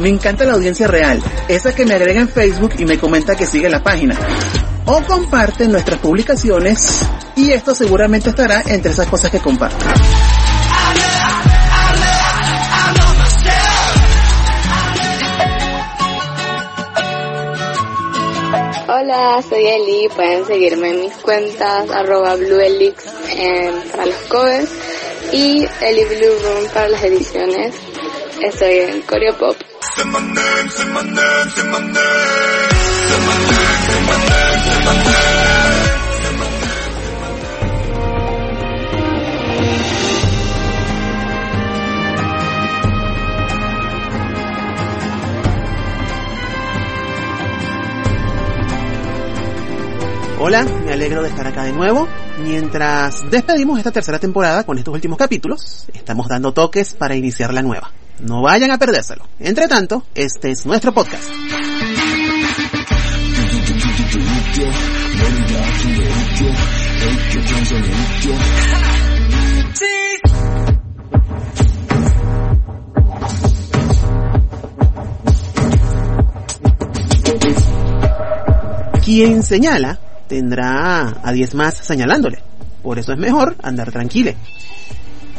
Me 0.00 0.08
encanta 0.08 0.46
la 0.46 0.54
audiencia 0.54 0.86
real, 0.86 1.22
esa 1.46 1.74
que 1.74 1.84
me 1.84 1.92
agrega 1.92 2.22
en 2.22 2.28
Facebook 2.30 2.72
y 2.78 2.86
me 2.86 2.98
comenta 2.98 3.36
que 3.36 3.44
sigue 3.44 3.68
la 3.68 3.82
página. 3.82 4.18
O 4.86 5.02
comparte 5.02 5.68
nuestras 5.68 6.00
publicaciones 6.00 7.00
y 7.36 7.50
esto 7.50 7.74
seguramente 7.74 8.30
estará 8.30 8.62
entre 8.66 8.92
esas 8.92 9.06
cosas 9.08 9.30
que 9.30 9.40
comparto. 9.40 9.84
Hola, 18.88 19.42
soy 19.46 19.66
Eli, 19.66 20.08
pueden 20.16 20.46
seguirme 20.46 20.90
en 20.92 21.00
mis 21.00 21.14
cuentas, 21.16 21.90
arroba 21.90 22.36
bluelix 22.36 23.04
para 23.92 24.06
los 24.06 24.16
covers 24.30 24.70
y 25.30 25.66
Eli 25.82 26.04
Blue 26.06 26.38
Room 26.42 26.64
para 26.72 26.88
las 26.88 27.04
ediciones. 27.04 27.74
Estoy 28.42 28.78
en 28.78 29.02
Coreopop. 29.02 29.69
Hola, 50.42 50.64
me 50.64 50.92
alegro 50.94 51.22
de 51.22 51.28
estar 51.28 51.46
acá 51.46 51.64
de 51.64 51.72
nuevo. 51.72 52.08
Mientras 52.42 53.30
despedimos 53.30 53.76
esta 53.76 53.92
tercera 53.92 54.18
temporada 54.18 54.64
con 54.64 54.78
estos 54.78 54.94
últimos 54.94 55.18
capítulos, 55.18 55.84
estamos 55.92 56.26
dando 56.26 56.52
toques 56.52 56.94
para 56.94 57.14
iniciar 57.14 57.52
la 57.52 57.62
nueva. 57.62 57.92
No 58.22 58.42
vayan 58.42 58.70
a 58.70 58.78
perdérselo. 58.78 59.26
Entre 59.38 59.66
tanto, 59.66 60.04
este 60.14 60.50
es 60.50 60.66
nuestro 60.66 60.92
podcast. 60.92 61.24
Quien 79.04 79.42
señala 79.42 79.98
tendrá 80.28 81.20
a 81.24 81.32
10 81.32 81.54
más 81.54 81.76
señalándole. 81.78 82.38
Por 82.82 82.98
eso 82.98 83.12
es 83.12 83.18
mejor 83.18 83.56
andar 83.62 83.90
tranquilo. 83.90 84.32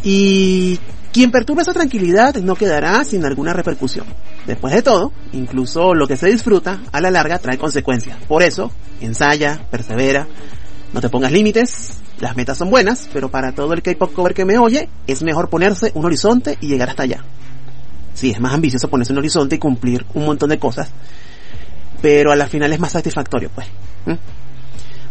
Y 0.03 0.79
quien 1.11 1.31
perturbe 1.31 1.61
esa 1.61 1.73
tranquilidad 1.73 2.35
no 2.37 2.55
quedará 2.55 3.03
sin 3.03 3.25
alguna 3.25 3.53
repercusión. 3.53 4.05
Después 4.47 4.73
de 4.73 4.81
todo, 4.81 5.11
incluso 5.33 5.93
lo 5.93 6.07
que 6.07 6.17
se 6.17 6.29
disfruta 6.29 6.81
a 6.91 7.01
la 7.01 7.11
larga 7.11 7.39
trae 7.39 7.57
consecuencias. 7.57 8.17
Por 8.27 8.43
eso, 8.43 8.71
ensaya, 9.01 9.65
persevera, 9.69 10.27
no 10.93 11.01
te 11.01 11.09
pongas 11.09 11.31
límites, 11.31 11.99
las 12.19 12.35
metas 12.35 12.57
son 12.57 12.69
buenas, 12.69 13.09
pero 13.11 13.29
para 13.29 13.53
todo 13.53 13.73
el 13.73 13.81
K-pop 13.81 14.13
cover 14.13 14.33
que 14.33 14.45
me 14.45 14.57
oye, 14.57 14.89
es 15.07 15.23
mejor 15.23 15.49
ponerse 15.49 15.91
un 15.95 16.05
horizonte 16.05 16.57
y 16.61 16.67
llegar 16.67 16.89
hasta 16.89 17.03
allá. 17.03 17.23
Sí, 18.13 18.31
es 18.31 18.39
más 18.39 18.53
ambicioso 18.53 18.89
ponerse 18.89 19.13
un 19.13 19.19
horizonte 19.19 19.55
y 19.55 19.59
cumplir 19.59 20.05
un 20.13 20.25
montón 20.25 20.49
de 20.49 20.59
cosas, 20.59 20.89
pero 22.01 22.31
a 22.31 22.35
la 22.35 22.47
final 22.47 22.71
es 22.71 22.79
más 22.79 22.91
satisfactorio, 22.91 23.49
pues. 23.53 23.67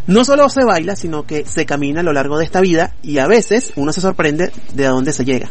No 0.06 0.25
solo 0.25 0.49
se 0.49 0.65
baila, 0.65 0.97
sino 0.97 1.25
que 1.25 1.44
se 1.44 1.67
camina 1.67 2.00
a 2.00 2.03
lo 2.03 2.12
largo 2.12 2.38
de 2.38 2.44
esta 2.44 2.61
vida 2.61 2.94
y 3.03 3.19
a 3.19 3.27
veces 3.27 3.72
uno 3.77 3.93
se 3.93 4.00
sorprende 4.00 4.53
de 4.75 4.87
a 4.87 4.91
dónde 4.91 5.12
se 5.12 5.25
llega. 5.25 5.49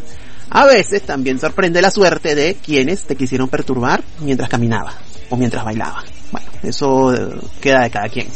A 0.50 0.66
veces 0.66 1.02
también 1.02 1.38
sorprende 1.38 1.80
la 1.80 1.92
suerte 1.92 2.34
de 2.34 2.56
quienes 2.56 3.04
te 3.04 3.14
quisieron 3.14 3.48
perturbar 3.48 4.02
mientras 4.20 4.48
caminaba 4.48 4.92
o 5.28 5.36
mientras 5.36 5.64
bailaba. 5.64 6.02
Bueno, 6.32 6.48
eso 6.64 7.14
eh, 7.14 7.40
queda 7.60 7.82
de 7.82 7.90
cada 7.90 8.08
quien. 8.08 8.26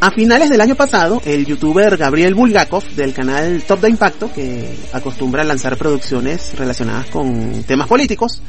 A 0.00 0.10
finales 0.10 0.50
del 0.50 0.60
año 0.60 0.74
pasado, 0.74 1.20
el 1.24 1.46
youtuber 1.46 1.96
Gabriel 1.96 2.34
Bulgakov 2.34 2.84
del 2.96 3.12
canal 3.12 3.62
Top 3.62 3.80
de 3.80 3.90
Impacto, 3.90 4.32
que 4.32 4.74
acostumbra 4.92 5.42
a 5.42 5.44
lanzar 5.44 5.76
producciones 5.76 6.56
relacionadas 6.58 7.06
con 7.06 7.62
temas 7.64 7.86
políticos, 7.86 8.42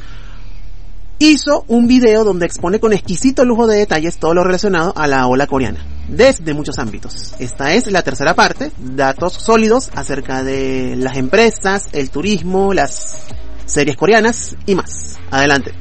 hizo 1.30 1.64
un 1.68 1.86
video 1.86 2.24
donde 2.24 2.46
expone 2.46 2.80
con 2.80 2.92
exquisito 2.92 3.44
lujo 3.44 3.66
de 3.66 3.78
detalles 3.78 4.18
todo 4.18 4.34
lo 4.34 4.44
relacionado 4.44 4.92
a 4.96 5.06
la 5.06 5.26
ola 5.26 5.46
coreana, 5.46 5.84
desde 6.08 6.54
muchos 6.54 6.78
ámbitos. 6.78 7.34
Esta 7.38 7.74
es 7.74 7.90
la 7.90 8.02
tercera 8.02 8.34
parte, 8.34 8.72
datos 8.78 9.34
sólidos 9.34 9.90
acerca 9.94 10.42
de 10.42 10.96
las 10.96 11.16
empresas, 11.16 11.88
el 11.92 12.10
turismo, 12.10 12.72
las 12.72 13.18
series 13.66 13.96
coreanas 13.96 14.56
y 14.66 14.74
más. 14.74 15.18
Adelante. 15.30 15.72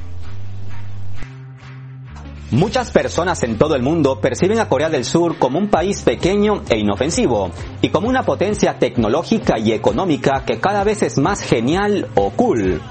Muchas 2.52 2.92
personas 2.92 3.42
en 3.44 3.58
todo 3.58 3.76
el 3.76 3.82
mundo 3.82 4.20
perciben 4.20 4.60
a 4.60 4.68
Corea 4.68 4.90
del 4.90 5.06
Sur 5.06 5.38
como 5.40 5.58
un 5.58 5.70
país 5.70 6.02
pequeño 6.02 6.64
e 6.70 6.78
inofensivo 6.78 7.50
y 7.82 7.88
como 7.88 8.10
una 8.10 8.24
potencia 8.24 8.78
tecnológica 8.78 9.58
y 9.58 9.72
económica 9.72 10.44
que 10.46 10.60
cada 10.60 10.84
vez 10.84 11.02
es 11.02 11.18
más 11.18 11.42
genial 11.42 12.10
o 12.16 12.32
cool. 12.32 12.82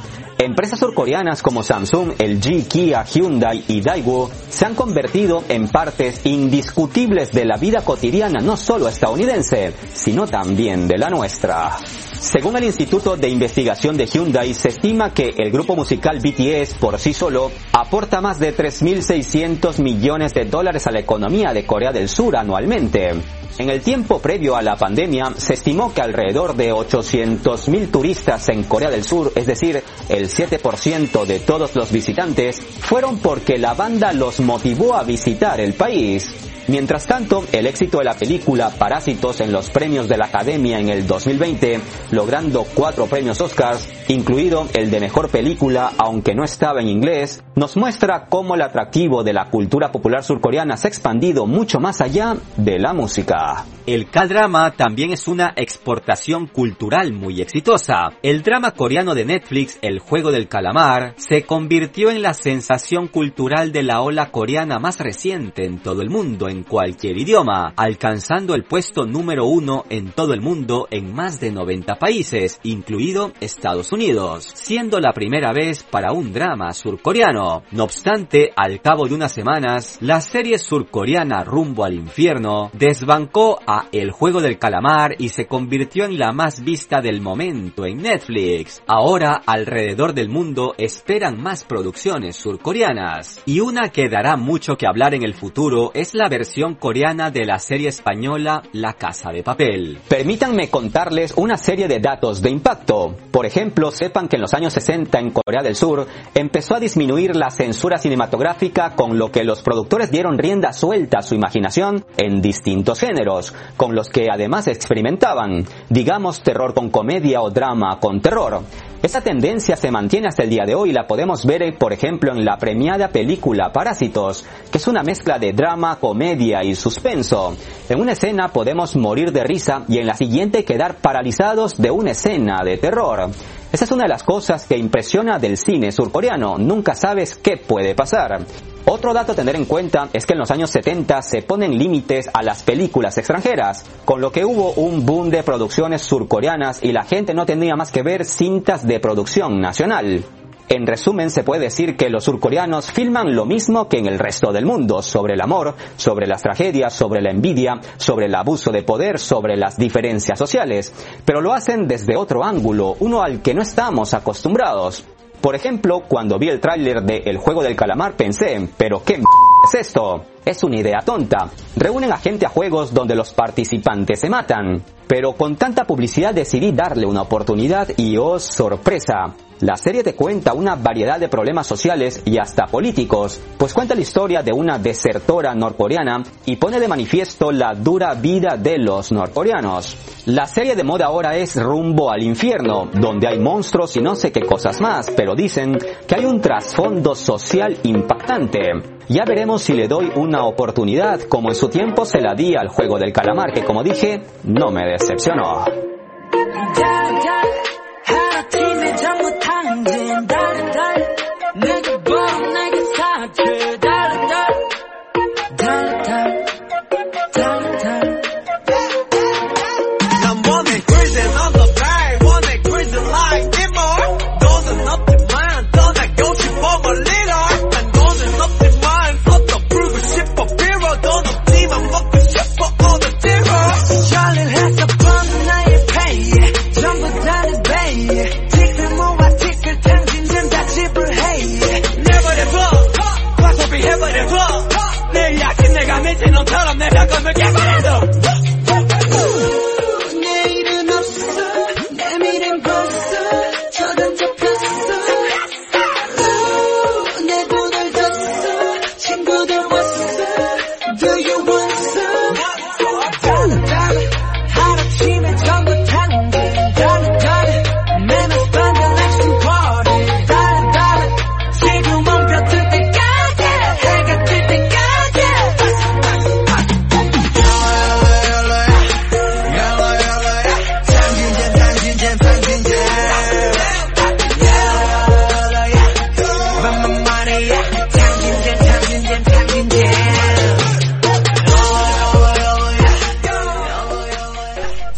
Empresas 0.42 0.78
surcoreanas 0.78 1.42
como 1.42 1.62
Samsung, 1.62 2.12
LG, 2.18 2.66
Kia, 2.66 3.04
Hyundai 3.04 3.62
y 3.68 3.82
Daewoo 3.82 4.30
se 4.48 4.64
han 4.64 4.74
convertido 4.74 5.44
en 5.50 5.68
partes 5.68 6.24
indiscutibles 6.24 7.30
de 7.32 7.44
la 7.44 7.58
vida 7.58 7.82
cotidiana 7.84 8.40
no 8.40 8.56
solo 8.56 8.88
estadounidense, 8.88 9.74
sino 9.92 10.26
también 10.26 10.88
de 10.88 10.96
la 10.96 11.10
nuestra. 11.10 11.76
Según 12.20 12.54
el 12.58 12.64
Instituto 12.64 13.16
de 13.16 13.31
Investigación 13.31 13.97
de 13.97 14.04
Hyundai, 14.04 14.53
se 14.53 14.69
estima 14.69 15.14
que 15.14 15.31
el 15.38 15.50
grupo 15.50 15.75
musical 15.75 16.20
BTS 16.20 16.75
por 16.75 16.98
sí 16.98 17.14
solo 17.14 17.50
aporta 17.72 18.20
más 18.20 18.38
de 18.38 18.54
3.600 18.54 19.82
millones 19.82 20.34
de 20.34 20.44
dólares 20.44 20.86
a 20.86 20.91
la 20.91 21.00
economía 21.00 21.54
de 21.54 21.64
Corea 21.64 21.92
del 21.92 22.10
Sur 22.10 22.36
anualmente. 22.36 23.12
En 23.56 23.70
el 23.70 23.81
tiempo 23.81 24.20
previo 24.20 24.54
a 24.54 24.60
la 24.60 24.76
pandemia, 24.76 25.32
se 25.38 25.54
estimó 25.54 25.94
que 25.94 26.03
alrededor 26.03 26.54
de 26.56 26.75
800.000 26.75 27.91
turistas 27.91 28.50
en 28.50 28.64
Corea 28.64 28.91
del 28.91 29.02
Sur, 29.02 29.32
es 29.34 29.47
decir, 29.47 29.82
el 30.10 30.28
7% 30.28 31.25
de 31.25 31.41
todos 31.41 31.75
los 31.75 31.91
visitantes, 31.91 32.60
fueron 32.60 33.19
porque 33.20 33.56
la 33.56 33.72
banda 33.72 34.12
los 34.12 34.41
motivó 34.41 34.94
a 34.94 35.04
visitar 35.04 35.58
el 35.58 35.72
país. 35.72 36.34
Mientras 36.70 37.04
tanto, 37.04 37.42
el 37.50 37.66
éxito 37.66 37.98
de 37.98 38.04
la 38.04 38.14
película 38.14 38.70
Parásitos 38.70 39.41
en 39.41 39.50
los 39.50 39.70
premios 39.70 40.06
de 40.06 40.16
la 40.16 40.26
Academia 40.26 40.78
en 40.78 40.88
el 40.88 41.04
2020, 41.04 41.81
logrando 42.12 42.64
cuatro 42.76 43.06
premios 43.06 43.41
Oscars, 43.41 43.88
incluido 44.06 44.69
el 44.75 44.88
de 44.88 45.00
mejor 45.00 45.31
película, 45.31 45.91
aunque 45.98 46.36
no 46.36 46.44
estaba 46.44 46.81
en 46.81 46.86
inglés, 46.86 47.42
nos 47.56 47.76
muestra 47.76 48.26
cómo 48.28 48.54
el 48.54 48.62
atractivo 48.62 49.25
de 49.25 49.32
la 49.32 49.50
cultura 49.50 49.91
popular 49.91 50.22
surcoreana 50.22 50.76
se 50.76 50.86
ha 50.86 50.91
expandido 50.91 51.44
mucho 51.44 51.81
más 51.81 52.00
allá 52.00 52.36
de 52.56 52.78
la 52.78 52.92
música. 52.92 53.64
El 53.90 54.08
K-drama 54.08 54.70
también 54.76 55.10
es 55.10 55.26
una 55.26 55.52
exportación 55.56 56.46
cultural 56.46 57.12
muy 57.12 57.40
exitosa. 57.40 58.10
El 58.22 58.42
drama 58.44 58.70
coreano 58.70 59.16
de 59.16 59.24
Netflix, 59.24 59.80
El 59.82 59.98
juego 59.98 60.30
del 60.30 60.46
calamar, 60.46 61.14
se 61.16 61.42
convirtió 61.42 62.08
en 62.12 62.22
la 62.22 62.32
sensación 62.32 63.08
cultural 63.08 63.72
de 63.72 63.82
la 63.82 64.02
ola 64.02 64.31
coreana 64.31 64.78
más 64.78 65.00
reciente 65.00 65.64
en 65.64 65.81
todo 65.81 66.02
el 66.02 66.08
mundo 66.08 66.48
en 66.48 66.62
cualquier 66.62 67.19
idioma, 67.19 67.72
alcanzando 67.76 68.54
el 68.54 68.62
puesto 68.62 69.06
número 69.06 69.46
uno 69.46 69.84
en 69.90 70.12
todo 70.12 70.34
el 70.34 70.40
mundo 70.40 70.86
en 70.93 71.12
más 71.12 71.40
de 71.40 71.50
90 71.50 71.96
países, 71.96 72.60
incluido 72.62 73.32
Estados 73.40 73.90
Unidos, 73.90 74.52
siendo 74.54 75.00
la 75.00 75.12
primera 75.12 75.52
vez 75.52 75.82
para 75.82 76.12
un 76.12 76.32
drama 76.32 76.72
surcoreano. 76.75 77.64
No 77.72 77.82
obstante, 77.82 78.52
al 78.54 78.81
cabo 78.81 79.08
de 79.08 79.14
unas 79.16 79.32
semanas, 79.32 79.98
la 80.00 80.20
serie 80.20 80.58
surcoreana 80.58 81.43
Rumbo 81.43 81.84
al 81.84 81.94
Infierno 81.94 82.70
desbancó 82.72 83.58
a 83.66 83.80
El 83.93 84.11
juego 84.11 84.41
del 84.41 84.59
calamar 84.59 85.17
y 85.19 85.31
se 85.31 85.47
convirtió 85.47 86.05
en 86.05 86.19
la 86.19 86.32
más 86.32 86.62
vista 86.62 87.00
del 87.00 87.21
momento 87.21 87.87
en 87.87 87.99
Netflix. 87.99 88.82
Ahora, 88.87 89.41
alrededor 89.47 90.15
del 90.15 90.29
mundo 90.29 90.75
esperan 90.79 91.41
más 91.41 91.65
producciones 91.65 92.37
surcoreanas. 92.37 93.41
Y 93.47 93.61
una 93.61 93.91
que 93.91 94.09
dará 94.09 94.37
mucho 94.37 94.77
que 94.77 94.87
hablar 94.87 95.15
en 95.15 95.23
el 95.23 95.35
futuro 95.35 95.91
es 95.94 96.15
la 96.15 96.29
versión 96.29 96.75
coreana 96.75 97.31
de 97.31 97.44
la 97.44 97.59
serie 97.59 97.88
española 97.88 98.62
La 98.73 98.94
Casa 98.94 99.31
de 99.31 99.43
Papel. 99.43 99.99
Permítanme 100.09 100.69
contarles 100.69 101.35
una 101.37 101.56
serie 101.56 101.88
de 101.88 101.99
datos 101.99 102.43
de 102.43 102.50
impacto. 102.50 103.17
Por 103.31 103.47
ejemplo, 103.47 103.91
sepan 103.91 104.29
que 104.29 104.37
en 104.37 104.43
los 104.43 104.55
años 104.55 104.73
60 104.73 105.19
en 105.19 105.31
Corea 105.31 105.62
del 105.62 105.77
Sur 105.77 106.06
empezó 106.35 106.75
a 106.75 106.81
disminuir 106.81 107.37
la 107.37 107.50
censura 107.50 107.99
cinematográfica 107.99 108.94
con 108.94 109.19
lo 109.19 109.31
que 109.31 109.44
los 109.44 109.62
productores 109.62 110.11
dieron 110.11 110.38
rienda 110.38 110.73
suelta 110.73 111.19
a 111.19 111.23
su 111.23 111.35
imaginación 111.35 112.05
en 112.17 112.41
distintos 112.41 113.00
géneros 113.00 113.55
con 113.76 113.94
los 113.94 114.08
que 114.08 114.26
además 114.32 114.67
experimentaban, 114.69 115.64
digamos 115.88 116.43
terror 116.43 116.75
con 116.75 116.90
comedia 116.90 117.43
o 117.43 117.50
drama 117.50 117.99
con 118.00 118.20
terror. 118.20 118.62
Esa 119.02 119.22
tendencia 119.22 119.76
se 119.76 119.90
mantiene 119.90 120.28
hasta 120.28 120.43
el 120.43 120.50
día 120.50 120.64
de 120.67 120.75
hoy 120.75 120.93
la 120.93 121.06
podemos 121.06 121.46
ver, 121.46 121.78
por 121.78 121.94
ejemplo, 121.94 122.32
en 122.32 122.44
la 122.44 122.58
premiada 122.58 123.08
película 123.08 123.72
Parásitos, 123.72 124.44
que 124.70 124.76
es 124.76 124.87
una 124.87 125.02
mezcla 125.02 125.38
de 125.38 125.52
drama, 125.52 125.96
comedia 125.99 126.62
y 126.62 126.75
suspenso. 126.75 127.56
En 127.88 127.99
una 127.99 128.12
escena 128.12 128.49
podemos 128.49 128.96
morir 128.96 129.32
de 129.32 129.43
risa 129.43 129.84
y 129.88 129.99
en 129.99 130.06
la 130.06 130.14
siguiente 130.14 130.67
quedar 130.67 130.96
paralizados 130.96 131.78
de 131.78 131.90
una 131.90 132.11
escena 132.11 132.58
de 132.62 132.76
terror. 132.76 133.31
Esa 133.72 133.84
es 133.84 133.90
una 133.90 134.02
de 134.02 134.11
las 134.11 134.22
cosas 134.22 134.67
que 134.67 134.76
impresiona 134.76 135.38
del 135.38 135.56
cine 135.56 135.93
surcoreano, 135.93 136.58
nunca 136.58 136.94
sabes 136.94 137.37
qué 137.37 137.56
puede 137.56 137.94
pasar. 137.94 138.44
Otro 138.92 139.14
dato 139.14 139.31
a 139.31 139.34
tener 139.37 139.54
en 139.54 139.66
cuenta 139.66 140.08
es 140.12 140.26
que 140.26 140.32
en 140.32 140.40
los 140.40 140.50
años 140.50 140.69
70 140.70 141.22
se 141.22 141.42
ponen 141.42 141.78
límites 141.78 142.28
a 142.32 142.42
las 142.42 142.64
películas 142.64 143.16
extranjeras, 143.19 143.84
con 144.04 144.20
lo 144.20 144.32
que 144.32 144.44
hubo 144.44 144.72
un 144.72 145.06
boom 145.06 145.31
de 145.31 145.44
producciones 145.44 146.02
surcoreanas 146.02 146.82
y 146.82 146.90
la 146.90 147.04
gente 147.04 147.32
no 147.32 147.46
tenía 147.46 147.76
más 147.76 147.92
que 147.92 148.02
ver 148.02 148.25
cintas 148.25 148.84
de 148.84 148.98
producción 148.98 149.60
nacional. 149.60 150.25
En 150.69 150.88
resumen, 150.88 151.31
se 151.31 151.44
puede 151.44 151.62
decir 151.62 151.96
que 151.96 152.10
los 152.10 152.25
surcoreanos 152.25 152.90
filman 152.90 153.37
lo 153.37 153.44
mismo 153.44 153.88
que 153.88 153.98
en 153.98 154.06
el 154.06 154.19
resto 154.19 154.50
del 154.50 154.66
mundo, 154.66 155.02
sobre 155.02 155.34
el 155.34 155.40
amor, 155.40 155.76
sobre 155.96 156.26
las 156.26 156.43
tragedias, 156.43 156.93
sobre 156.93 157.22
la 157.22 157.31
envidia, 157.31 157.81
sobre 157.96 158.26
el 158.26 158.34
abuso 158.34 158.72
de 158.72 158.82
poder, 158.82 159.20
sobre 159.20 159.56
las 159.56 159.76
diferencias 159.76 160.36
sociales, 160.36 160.93
pero 161.25 161.40
lo 161.40 161.52
hacen 161.52 161.86
desde 161.86 162.16
otro 162.16 162.43
ángulo, 162.43 162.96
uno 162.98 163.22
al 163.22 163.40
que 163.40 163.54
no 163.54 163.62
estamos 163.62 164.14
acostumbrados. 164.14 165.04
Por 165.40 165.54
ejemplo, 165.54 166.00
cuando 166.06 166.38
vi 166.38 166.48
el 166.48 166.60
tráiler 166.60 167.02
de 167.02 167.22
El 167.25 167.38
juego 167.38 167.62
del 167.62 167.75
calamar 167.75 168.12
pensé, 168.12 168.69
pero 168.76 169.02
qué 169.02 169.14
m 169.14 169.25
es 169.66 169.75
esto? 169.88 170.25
Es 170.44 170.64
una 170.64 170.78
idea 170.78 171.00
tonta. 171.04 171.50
Reúnen 171.76 172.12
a 172.12 172.16
gente 172.16 172.46
a 172.46 172.50
juegos 172.50 172.94
donde 172.94 173.14
los 173.14 173.32
participantes 173.32 174.20
se 174.20 174.31
matan. 174.31 174.82
Pero 175.06 175.32
con 175.32 175.56
tanta 175.56 175.84
publicidad 175.84 176.32
decidí 176.32 176.70
darle 176.72 177.04
una 177.04 177.22
oportunidad 177.22 177.88
y 177.96 178.16
oh 178.16 178.38
sorpresa, 178.38 179.34
la 179.60 179.76
serie 179.76 180.04
te 180.04 180.14
cuenta 180.14 180.54
una 180.54 180.76
variedad 180.76 181.19
de 181.19 181.28
problemas 181.28 181.66
sociales 181.66 182.22
y 182.25 182.38
hasta 182.38 182.66
políticos, 182.66 183.40
pues 183.58 183.75
cuenta 183.75 183.94
la 183.94 184.00
historia 184.00 184.42
de 184.42 184.52
una 184.52 184.78
desertora 184.78 185.54
norcoreana 185.54 186.22
y 186.46 186.56
pone 186.56 186.81
de 186.81 186.88
manifiesto 186.88 187.50
la 187.50 187.75
dura 187.75 188.14
vida 188.14 188.56
de 188.56 188.78
los 188.78 189.10
norcoreanos. 189.10 189.96
La 190.26 190.46
serie 190.46 190.76
de 190.76 190.84
moda 190.84 191.06
ahora 191.06 191.36
es 191.36 191.60
Rumbo 191.60 192.10
al 192.10 192.22
infierno, 192.22 192.88
donde 192.93 193.26
hay 193.28 193.38
monstruos 193.38 193.96
y 193.96 194.00
no 194.00 194.14
sé 194.14 194.32
qué 194.32 194.43
cosas 194.43 194.81
más, 194.81 195.10
pero 195.10 195.34
dicen 195.34 195.76
que 196.06 196.14
hay 196.14 196.25
un 196.25 196.40
trasfondo 196.40 197.14
social 197.14 197.81
impactante. 197.82 199.00
Ya 199.10 199.24
veremos 199.24 199.62
si 199.62 199.72
le 199.72 199.88
doy 199.88 200.08
una 200.14 200.44
oportunidad, 200.44 201.22
como 201.22 201.48
en 201.48 201.56
su 201.56 201.68
tiempo 201.68 202.04
se 202.04 202.20
la 202.20 202.32
di 202.36 202.54
al 202.54 202.68
juego 202.68 202.96
del 202.96 203.12
calamar, 203.12 203.52
que 203.52 203.64
como 203.64 203.82
dije, 203.82 204.22
no 204.44 204.70
me 204.70 204.86
decepcionó. 204.86 205.64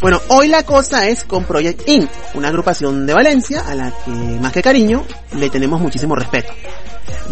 Bueno, 0.02 0.20
hoy 0.31 0.49
la 0.49 0.64
cosa 0.64 1.06
es 1.06 1.22
con 1.22 1.44
Project 1.44 1.88
Inc., 1.88 2.10
una 2.34 2.49
agrupación 2.49 3.06
de 3.06 3.14
Valencia 3.14 3.62
a 3.64 3.76
la 3.76 3.93
que 4.04 4.10
más 4.10 4.50
que 4.50 4.60
cariño 4.60 5.04
le 5.37 5.49
tenemos 5.49 5.81
muchísimo 5.81 6.16
respeto. 6.16 6.52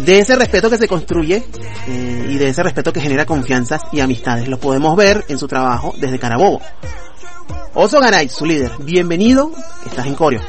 De 0.05 0.19
ese 0.19 0.37
respeto 0.37 0.69
que 0.69 0.77
se 0.77 0.87
construye 0.87 1.43
eh, 1.89 2.27
y 2.29 2.37
de 2.37 2.47
ese 2.47 2.63
respeto 2.63 2.93
que 2.93 3.01
genera 3.01 3.25
confianzas 3.25 3.81
y 3.91 3.99
amistades. 3.99 4.47
Lo 4.47 4.57
podemos 4.57 4.95
ver 4.95 5.25
en 5.27 5.37
su 5.37 5.49
trabajo 5.49 5.93
desde 5.97 6.17
Carabobo. 6.17 6.61
Oso 7.73 7.99
Garay, 7.99 8.29
su 8.29 8.45
líder, 8.45 8.71
bienvenido, 8.79 9.51
estás 9.85 10.05
en 10.05 10.15
Corio. 10.15 10.39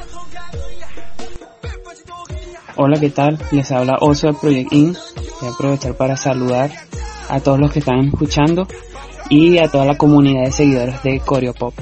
Hola, 2.77 3.01
¿qué 3.01 3.11
tal? 3.11 3.37
Les 3.51 3.69
habla 3.73 3.97
Oso 4.01 4.29
de 4.29 4.35
Project 4.35 4.73
Inc. 4.73 4.97
Voy 5.41 5.49
a 5.49 5.53
aprovechar 5.55 5.97
para 5.97 6.17
saludar 6.17 6.71
a 7.29 7.41
todos 7.41 7.59
los 7.59 7.73
que 7.73 7.81
están 7.81 7.99
escuchando 8.05 8.69
y 9.29 9.59
a 9.59 9.69
toda 9.69 9.85
la 9.85 9.99
comunidad 9.99 10.45
de 10.45 10.53
seguidores 10.53 11.03
de 11.03 11.19
Corio 11.19 11.53
Pop. 11.53 11.75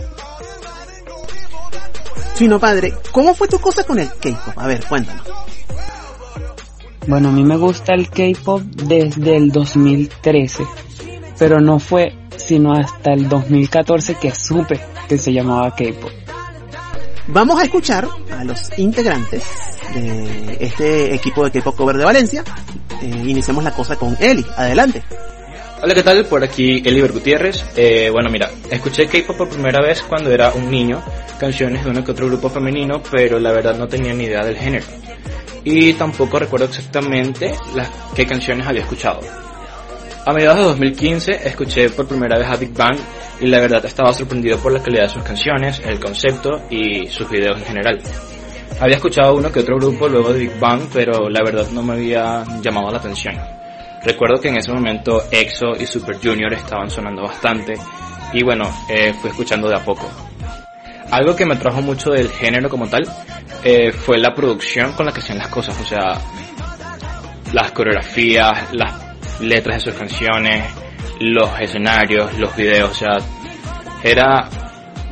Chino 2.41 2.59
padre, 2.59 2.95
¿cómo 3.13 3.35
fue 3.35 3.49
tu 3.49 3.59
cosa 3.59 3.85
con 3.85 3.99
el 3.99 4.09
K-pop? 4.09 4.55
A 4.57 4.67
ver, 4.67 4.83
cuéntanos. 4.87 5.27
Bueno, 7.07 7.29
a 7.29 7.33
mí 7.33 7.45
me 7.45 7.59
gusta 7.59 7.93
el 7.93 8.09
K-pop 8.09 8.63
desde 8.63 9.37
el 9.37 9.53
2013, 9.53 10.65
pero 11.39 11.61
no 11.61 11.79
fue 11.79 12.17
sino 12.39 12.73
hasta 12.73 13.13
el 13.13 13.29
2014 13.29 14.15
que 14.15 14.35
supe 14.35 14.81
que 15.07 15.19
se 15.19 15.35
llamaba 15.35 15.75
K-pop. 15.75 16.11
Vamos 17.27 17.61
a 17.61 17.65
escuchar 17.65 18.09
a 18.35 18.43
los 18.43 18.79
integrantes 18.79 19.43
de 19.93 20.57
este 20.61 21.15
equipo 21.15 21.45
de 21.45 21.51
K-pop 21.51 21.77
cover 21.77 21.99
de 21.99 22.07
Valencia. 22.07 22.43
Eh, 23.03 23.23
iniciamos 23.27 23.65
la 23.65 23.73
cosa 23.73 23.97
con 23.97 24.17
Eli. 24.19 24.47
Adelante. 24.57 25.03
Hola, 25.83 25.95
¿qué 25.95 26.03
tal? 26.03 26.27
Por 26.27 26.45
aquí 26.45 26.83
Eliber 26.85 27.11
Gutiérrez. 27.11 27.65
Eh, 27.75 28.11
bueno, 28.13 28.29
mira, 28.31 28.51
escuché 28.71 29.07
K-pop 29.07 29.35
por 29.35 29.49
primera 29.49 29.81
vez 29.81 30.03
cuando 30.03 30.31
era 30.31 30.53
un 30.53 30.71
niño, 30.71 31.03
canciones 31.39 31.83
de 31.83 31.91
uno 31.91 32.05
que 32.05 32.13
otro 32.13 32.27
grupo 32.27 32.51
femenino, 32.51 33.01
pero 33.11 33.39
la 33.39 33.51
verdad 33.51 33.79
no 33.79 33.89
tenía 33.89 34.13
ni 34.13 34.25
idea 34.25 34.45
del 34.45 34.59
género. 34.59 34.85
Y 35.65 35.95
tampoco 35.95 36.39
recuerdo 36.39 36.67
exactamente 36.67 37.55
las 37.75 37.91
qué 38.15 38.27
canciones 38.27 38.67
había 38.67 38.83
escuchado. 38.83 39.21
A 40.27 40.33
mediados 40.35 40.59
de 40.59 40.65
2015 40.65 41.49
escuché 41.49 41.89
por 41.89 42.07
primera 42.07 42.39
vez 42.39 42.49
a 42.49 42.57
Big 42.57 42.75
Bang 42.75 42.99
y 43.41 43.47
la 43.47 43.61
verdad 43.61 43.83
estaba 43.87 44.13
sorprendido 44.13 44.59
por 44.59 44.73
la 44.73 44.83
calidad 44.83 45.05
de 45.05 45.15
sus 45.15 45.23
canciones, 45.23 45.81
el 45.87 45.99
concepto 45.99 46.61
y 46.69 47.07
sus 47.07 47.27
videos 47.31 47.59
en 47.59 47.65
general. 47.65 47.99
Había 48.81 48.97
escuchado 48.97 49.35
uno 49.35 49.51
que 49.51 49.61
otro 49.61 49.79
grupo 49.79 50.11
luego 50.11 50.31
de 50.31 50.41
Big 50.41 50.59
Bang, 50.61 50.83
pero 50.93 51.31
la 51.31 51.43
verdad 51.43 51.71
no 51.73 51.83
me 51.83 51.95
había 51.95 52.45
llamado 52.61 52.91
la 52.91 52.99
atención. 52.99 53.60
Recuerdo 54.03 54.41
que 54.41 54.49
en 54.49 54.57
ese 54.57 54.73
momento 54.73 55.25
EXO 55.31 55.73
y 55.79 55.87
Super 55.87 56.17
Junior 56.17 56.53
estaban 56.55 56.89
sonando 56.89 57.23
bastante 57.23 57.75
y 58.33 58.43
bueno, 58.43 58.65
eh, 58.89 59.13
fui 59.15 59.31
escuchando 59.31 59.69
de 59.69 59.77
a 59.77 59.85
poco. 59.85 60.11
Algo 61.11 61.35
que 61.35 61.45
me 61.45 61.57
trajo 61.57 61.83
mucho 61.83 62.11
del 62.11 62.31
género 62.31 62.69
como 62.69 62.89
tal 62.89 63.03
eh, 63.65 63.93
fue 63.93 64.19
la 64.19 64.35
producción 64.35 64.93
con 64.93 65.07
la 65.07 65.13
que 65.13 65.21
hacían 65.21 65.39
las 65.39 65.49
cosas, 65.49 65.79
o 65.81 65.85
sea, 65.85 66.19
las 67.53 67.73
coreografías, 67.73 68.73
las 68.73 69.41
letras 69.41 69.77
de 69.77 69.91
sus 69.91 69.99
canciones, 69.99 70.65
los 71.19 71.51
escenarios, 71.61 72.39
los 72.39 72.55
videos, 72.57 72.91
o 72.91 72.95
sea, 72.95 73.19
era 74.03 74.49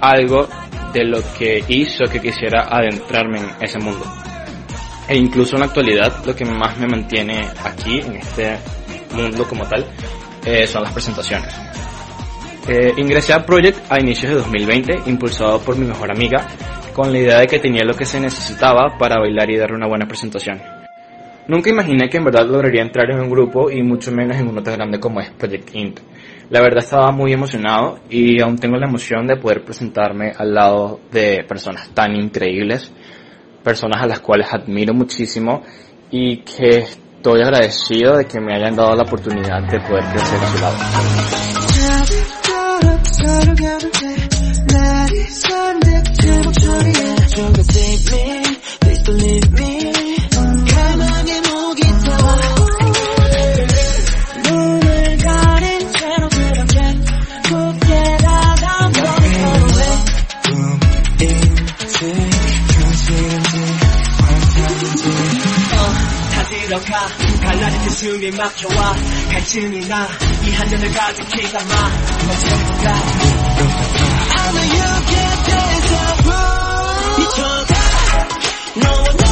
algo 0.00 0.48
de 0.92 1.04
lo 1.04 1.20
que 1.36 1.62
hizo 1.68 2.04
que 2.04 2.20
quisiera 2.20 2.68
adentrarme 2.70 3.40
en 3.40 3.50
ese 3.60 3.78
mundo. 3.78 4.06
E 5.08 5.16
incluso 5.16 5.56
en 5.56 5.60
la 5.60 5.66
actualidad 5.66 6.24
lo 6.24 6.34
que 6.34 6.44
más 6.44 6.78
me 6.78 6.86
mantiene 6.86 7.40
aquí, 7.64 7.98
en 8.00 8.16
este 8.16 8.58
mundo 9.14 9.44
como 9.48 9.66
tal, 9.66 9.84
eh, 10.44 10.66
son 10.66 10.82
las 10.82 10.92
presentaciones. 10.92 11.54
Eh, 12.68 12.92
ingresé 12.98 13.32
a 13.32 13.46
Project 13.46 13.90
a 13.90 13.98
inicios 13.98 14.30
de 14.30 14.38
2020, 14.38 15.10
impulsado 15.10 15.58
por 15.60 15.76
mi 15.76 15.86
mejor 15.86 16.10
amiga, 16.10 16.46
con 16.92 17.12
la 17.12 17.18
idea 17.18 17.38
de 17.38 17.46
que 17.46 17.58
tenía 17.58 17.84
lo 17.84 17.94
que 17.94 18.04
se 18.04 18.20
necesitaba 18.20 18.98
para 18.98 19.18
bailar 19.18 19.50
y 19.50 19.56
dar 19.56 19.72
una 19.72 19.86
buena 19.86 20.06
presentación. 20.06 20.60
Nunca 21.48 21.70
imaginé 21.70 22.10
que 22.10 22.18
en 22.18 22.24
verdad 22.24 22.46
lograría 22.46 22.82
entrar 22.82 23.10
en 23.10 23.20
un 23.20 23.30
grupo 23.30 23.70
y 23.70 23.82
mucho 23.82 24.12
menos 24.12 24.36
en 24.36 24.48
uno 24.48 24.62
tan 24.62 24.74
grande 24.74 25.00
como 25.00 25.18
es 25.20 25.30
Project 25.30 25.74
Int. 25.74 26.00
La 26.50 26.60
verdad 26.60 26.84
estaba 26.84 27.10
muy 27.10 27.32
emocionado 27.32 28.00
y 28.10 28.42
aún 28.42 28.58
tengo 28.58 28.76
la 28.76 28.86
emoción 28.86 29.26
de 29.26 29.36
poder 29.36 29.64
presentarme 29.64 30.32
al 30.36 30.52
lado 30.52 31.00
de 31.10 31.44
personas 31.48 31.88
tan 31.94 32.14
increíbles, 32.16 32.92
personas 33.64 34.02
a 34.02 34.06
las 34.06 34.20
cuales 34.20 34.52
admiro 34.52 34.92
muchísimo 34.92 35.62
y 36.10 36.38
que 36.38 36.84
estoy 37.18 37.42
agradecido 37.42 38.16
de 38.16 38.26
que 38.26 38.40
me 38.40 38.54
hayan 38.54 38.76
dado 38.76 38.94
la 38.94 39.02
oportunidad 39.02 39.60
de 39.68 39.80
poder 39.80 40.04
crecer 40.04 40.38
a 40.40 40.52
su 40.52 40.58
lado. 40.60 40.76
어둠이 67.98 68.30
막혀와 68.30 68.94
갈증이 69.32 69.88
나 69.88 70.06
이 70.44 70.52
한눈을 70.52 70.92
가득히 70.92 71.42
담아 71.52 71.90
멋져보다 72.26 72.94
I 74.38 74.52
know 74.52 74.64
you 74.72 74.88
can't 75.08 75.42
미쳐가. 77.18 77.74
너와 78.76 79.04
나 79.18 79.27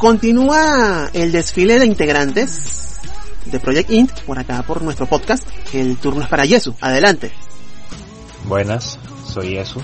continúa 0.00 1.10
el 1.12 1.30
desfile 1.30 1.78
de 1.78 1.84
integrantes 1.84 2.98
de 3.44 3.60
Project 3.60 3.90
Int 3.90 4.12
por 4.20 4.38
acá 4.38 4.62
por 4.62 4.80
nuestro 4.80 5.04
podcast. 5.04 5.46
El 5.74 5.98
turno 5.98 6.22
es 6.22 6.28
para 6.28 6.46
Yesu. 6.46 6.74
Adelante. 6.80 7.30
Buenas, 8.46 8.98
soy 9.26 9.50
Yesu. 9.50 9.78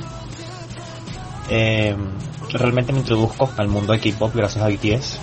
Eh, 1.50 1.94
realmente 2.50 2.94
me 2.94 3.00
introduzco 3.00 3.50
al 3.58 3.68
mundo 3.68 3.92
de 3.92 4.00
K-pop 4.00 4.34
gracias 4.34 4.64
a 4.64 4.68
BTS. 4.68 5.18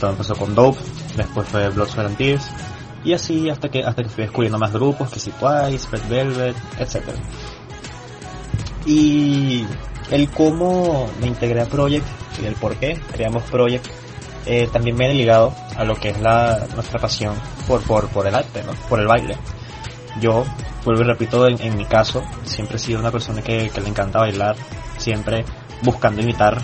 Todo 0.00 0.10
empezó 0.10 0.34
con 0.34 0.52
Dope, 0.52 0.80
después 1.16 1.48
fue 1.48 1.68
Blood, 1.68 1.88
Sweat 1.88 2.06
and 2.08 2.16
Tears, 2.16 2.50
y 3.04 3.12
así 3.12 3.48
hasta 3.48 3.68
que 3.68 3.84
hasta 3.84 4.02
que 4.02 4.08
fui 4.08 4.24
descubriendo 4.24 4.58
más 4.58 4.72
grupos, 4.72 5.10
que 5.10 5.20
si 5.20 5.30
Twice, 5.30 5.86
Red 5.92 6.08
Velvet, 6.08 6.56
etc. 6.80 7.04
Y 8.84 9.64
el 10.10 10.28
cómo 10.30 11.08
me 11.20 11.28
integré 11.28 11.60
a 11.60 11.66
Project 11.66 12.06
y 12.42 12.46
el 12.46 12.54
por 12.54 12.76
qué 12.76 12.98
creamos 13.12 13.42
Project 13.44 13.86
eh, 14.46 14.68
también 14.72 15.00
he 15.02 15.12
ligado 15.14 15.54
a 15.76 15.84
lo 15.84 15.94
que 15.96 16.08
es 16.10 16.20
la 16.20 16.66
nuestra 16.74 16.98
pasión 16.98 17.34
por 17.66 17.82
por 17.82 18.08
por 18.08 18.26
el 18.26 18.34
arte, 18.34 18.62
¿no? 18.64 18.72
por 18.88 19.00
el 19.00 19.06
baile. 19.06 19.36
Yo 20.20 20.44
vuelvo 20.84 21.02
y 21.02 21.04
repito 21.04 21.46
en, 21.46 21.60
en 21.60 21.76
mi 21.76 21.84
caso 21.84 22.22
siempre 22.44 22.76
he 22.76 22.80
sido 22.80 22.98
una 23.00 23.10
persona 23.10 23.42
que, 23.42 23.68
que 23.70 23.80
le 23.80 23.88
encanta 23.88 24.18
bailar, 24.20 24.56
siempre 24.96 25.44
buscando 25.82 26.22
imitar 26.22 26.58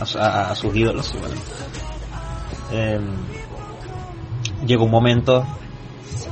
a, 0.00 0.18
a- 0.20 0.50
a 0.50 0.54
sus 0.54 0.74
ídolos. 0.74 1.12
bueno. 1.18 1.34
Eh, 2.72 3.00
llegó 4.66 4.84
un 4.84 4.90
momento 4.90 5.46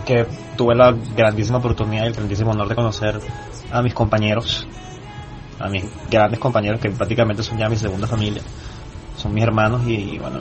que 0.04 0.26
tuve 0.56 0.74
la 0.74 0.92
grandísima 1.16 1.58
oportunidad 1.58 2.04
y 2.04 2.06
el 2.08 2.12
grandísimo 2.14 2.50
honor 2.50 2.68
de 2.68 2.74
conocer 2.74 3.20
a 3.70 3.82
mis 3.82 3.94
compañeros, 3.94 4.66
a 5.58 5.68
mis 5.68 5.84
grandes 6.10 6.38
compañeros 6.40 6.80
que 6.80 6.90
prácticamente 6.90 7.42
son 7.42 7.58
ya 7.58 7.68
mi 7.68 7.76
segunda 7.76 8.06
familia, 8.06 8.42
son 9.16 9.34
mis 9.34 9.42
hermanos 9.42 9.82
y, 9.86 9.94
y 9.94 10.18
bueno, 10.18 10.40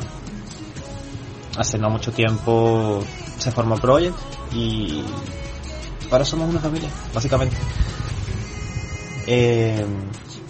hace 1.57 1.77
no 1.77 1.89
mucho 1.89 2.11
tiempo 2.11 3.03
se 3.37 3.51
formó 3.51 3.75
Project 3.77 4.15
y 4.53 5.03
ahora 6.11 6.25
somos 6.25 6.49
una 6.49 6.59
familia, 6.59 6.89
básicamente. 7.13 7.55
Eh, 9.27 9.85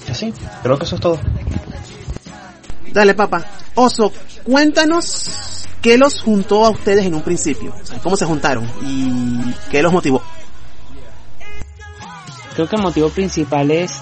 así, 0.09 0.33
creo 0.61 0.77
que 0.77 0.85
eso 0.85 0.95
es 0.95 1.01
todo. 1.01 1.19
Dale, 2.91 3.13
papá. 3.13 3.45
Oso, 3.75 4.11
cuéntanos 4.43 5.67
qué 5.81 5.97
los 5.97 6.21
juntó 6.21 6.65
a 6.65 6.69
ustedes 6.69 7.05
en 7.05 7.13
un 7.13 7.21
principio. 7.21 7.73
O 7.81 7.85
sea, 7.85 7.99
cómo 7.99 8.15
se 8.15 8.25
juntaron 8.25 8.69
y 8.83 9.53
qué 9.69 9.81
los 9.81 9.91
motivó. 9.91 10.21
Creo 12.55 12.69
que 12.69 12.75
el 12.77 12.81
motivo 12.81 13.09
principal 13.09 13.69
es 13.69 13.99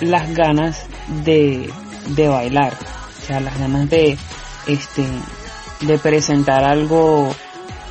las 0.00 0.32
ganas 0.34 0.86
de, 1.24 1.72
de 2.08 2.28
bailar. 2.28 2.76
O 3.24 3.26
sea, 3.26 3.40
las 3.40 3.58
ganas 3.58 3.88
de, 3.88 4.18
este, 4.66 5.06
de 5.80 5.98
presentar 5.98 6.62
algo, 6.62 7.34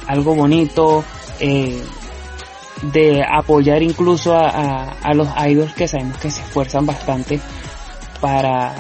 algo 0.06 0.36
bonito, 0.36 1.04
eh, 1.40 1.82
de 2.94 3.24
apoyar 3.24 3.82
incluso 3.82 4.36
a, 4.36 4.92
a, 5.02 5.14
los 5.16 5.28
idols 5.48 5.74
que 5.74 5.88
sabemos 5.88 6.20
que 6.20 6.30
se 6.30 6.42
esfuerzan 6.42 6.86
bastante 6.86 7.40
para, 8.22 8.76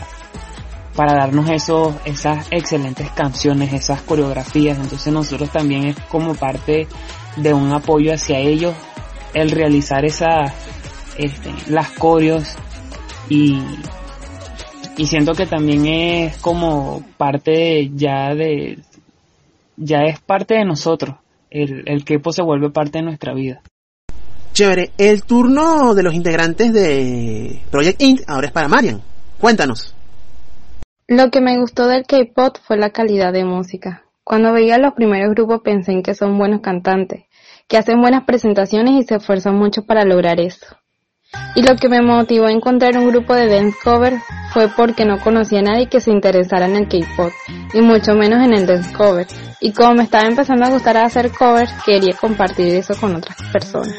para 0.95 1.13
darnos 1.13 1.49
esos, 1.49 1.95
esas 2.05 2.45
excelentes 2.51 3.09
canciones, 3.11 3.73
esas 3.73 4.03
coreografías. 4.03 4.77
Entonces 4.77 5.11
nosotros 5.11 5.49
también 5.49 5.85
es 5.85 5.99
como 6.01 6.35
parte 6.35 6.87
de 7.35 7.51
un 7.51 7.71
apoyo 7.71 8.13
hacia 8.13 8.37
ellos 8.37 8.75
el 9.33 9.49
realizar 9.49 10.05
esas, 10.05 10.53
este, 11.17 11.51
las 11.67 11.89
coreos 11.89 12.55
y, 13.27 13.59
y 14.97 15.05
siento 15.05 15.33
que 15.33 15.45
también 15.45 15.85
es 15.85 16.37
como 16.37 17.03
parte 17.17 17.51
de- 17.51 17.91
ya 17.95 18.35
de, 18.35 18.79
ya 19.77 20.03
es 20.03 20.19
parte 20.21 20.55
de 20.55 20.65
nosotros. 20.65 21.15
El, 21.49 21.83
el 21.87 22.03
Kepo 22.03 22.31
se 22.31 22.43
vuelve 22.43 22.69
parte 22.71 22.99
de 22.99 23.05
nuestra 23.05 23.33
vida. 23.33 23.61
Chévere. 24.53 24.91
El 24.97 25.23
turno 25.23 25.93
de 25.95 26.03
los 26.03 26.13
integrantes 26.13 26.73
de 26.73 27.61
Project 27.71 28.01
Int 28.01 28.21
ahora 28.27 28.47
es 28.47 28.53
para 28.53 28.67
Marian. 28.67 29.01
Cuéntanos. 29.39 29.95
Lo 31.07 31.29
que 31.31 31.41
me 31.41 31.59
gustó 31.59 31.87
del 31.87 32.05
K-pop 32.05 32.57
fue 32.65 32.77
la 32.77 32.91
calidad 32.91 33.33
de 33.33 33.45
música. 33.45 34.03
Cuando 34.23 34.53
veía 34.53 34.77
los 34.77 34.93
primeros 34.93 35.31
grupos 35.35 35.61
pensé 35.63 35.91
en 35.91 36.01
que 36.01 36.15
son 36.15 36.37
buenos 36.37 36.61
cantantes, 36.61 37.25
que 37.67 37.77
hacen 37.77 37.99
buenas 37.99 38.23
presentaciones 38.25 38.93
y 38.93 39.03
se 39.03 39.15
esfuerzan 39.15 39.55
mucho 39.57 39.85
para 39.85 40.05
lograr 40.05 40.39
eso. 40.39 40.65
Y 41.55 41.61
lo 41.61 41.75
que 41.75 41.89
me 41.89 42.01
motivó 42.01 42.45
a 42.45 42.51
encontrar 42.51 42.97
un 42.97 43.07
grupo 43.07 43.35
de 43.35 43.47
dance 43.47 43.77
cover 43.83 44.19
fue 44.53 44.69
porque 44.69 45.05
no 45.05 45.19
conocía 45.19 45.59
a 45.59 45.63
nadie 45.63 45.87
que 45.87 45.99
se 45.99 46.11
interesara 46.11 46.65
en 46.65 46.75
el 46.75 46.87
K-pop, 46.87 47.31
y 47.73 47.81
mucho 47.81 48.13
menos 48.13 48.43
en 48.43 48.53
el 48.53 48.65
dance 48.65 48.93
cover. 48.93 49.27
Y 49.59 49.71
como 49.71 49.95
me 49.95 50.03
estaba 50.03 50.27
empezando 50.27 50.65
a 50.65 50.69
gustar 50.69 50.97
hacer 50.97 51.31
covers, 51.31 51.71
quería 51.85 52.13
compartir 52.19 52.75
eso 52.75 52.95
con 52.95 53.15
otras 53.15 53.37
personas. 53.51 53.95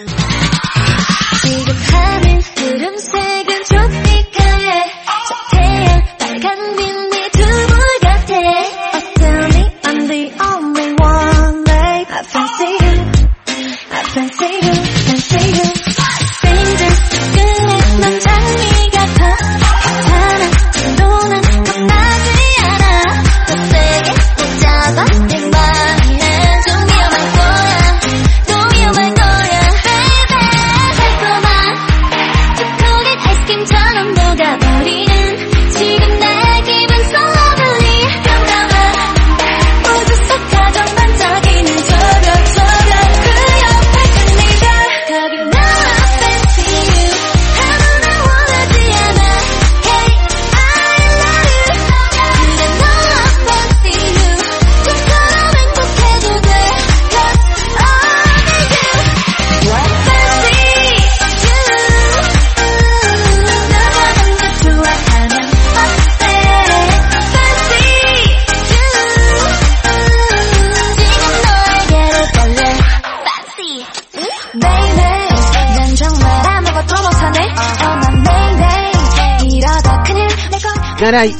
내걸 81.05 81.13
Garay, 81.13 81.35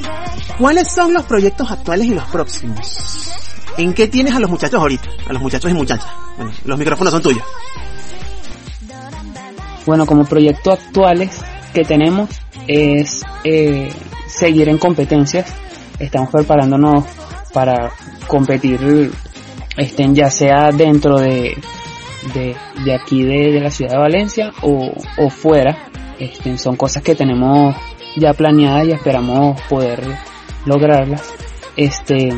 ¿cuáles 0.59 0.93
son 0.93 1.13
los 1.13 1.25
proyectos 1.25 1.71
actuales 1.71 2.07
y 2.07 2.15
los 2.15 2.25
próximos? 2.25 3.33
¿En 3.77 3.95
qué 3.95 4.09
tienes 4.09 4.35
a 4.35 4.41
los 4.41 4.51
muchachos 4.51 4.81
ahorita? 4.81 5.09
A 5.27 5.33
los 5.33 5.43
muchachos 5.43 5.71
y 5.71 5.75
muchachas. 5.75 6.09
Bueno, 6.37 6.53
los 6.65 6.79
micrófonos 6.79 7.13
son 7.13 7.23
tuyos. 7.23 7.43
Bueno, 9.87 10.07
como 10.07 10.25
proyectos 10.25 10.79
actuales 10.79 11.41
que 11.73 11.85
tenemos 11.85 12.31
es 12.67 13.23
eh, 13.45 13.91
seguir 14.27 14.69
en 14.69 14.79
competencias. 14.79 15.53
Estamos 15.99 16.31
preparándonos 16.31 17.05
para 17.53 17.93
competir, 18.27 19.13
estén 19.77 20.15
ya 20.15 20.31
sea 20.31 20.71
dentro 20.73 21.19
de, 21.19 21.57
de, 22.35 22.95
aquí 22.95 23.23
de, 23.23 23.61
la 23.61 23.71
ciudad 23.71 23.93
de 23.93 23.99
Valencia 23.99 24.53
o, 24.63 25.31
fuera. 25.31 25.89
Este, 26.19 26.57
son 26.59 26.77
cosas 26.77 27.03
que 27.03 27.15
tenemos 27.15 27.75
ya 28.17 28.33
planeadas 28.33 28.87
y 28.87 28.93
esperamos 28.93 29.61
poder 29.63 30.01
lograrlas. 30.65 31.23
Este 31.77 32.31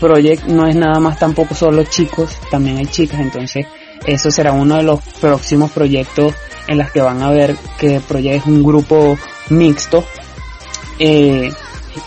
Project 0.00 0.44
no 0.46 0.66
es 0.66 0.74
nada 0.74 0.98
más 0.98 1.18
tampoco 1.18 1.54
solo 1.54 1.84
chicos, 1.84 2.36
también 2.50 2.78
hay 2.78 2.86
chicas, 2.86 3.20
entonces 3.20 3.66
eso 4.06 4.30
será 4.30 4.52
uno 4.52 4.76
de 4.76 4.82
los 4.82 5.00
próximos 5.20 5.70
proyectos 5.70 6.34
en 6.66 6.78
las 6.78 6.90
que 6.90 7.00
van 7.00 7.22
a 7.22 7.30
ver 7.30 7.56
que 7.78 8.00
Project 8.00 8.36
es 8.36 8.46
un 8.46 8.62
grupo 8.62 9.18
mixto 9.50 10.04
eh, 10.98 11.50